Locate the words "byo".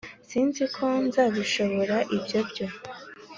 2.49-2.67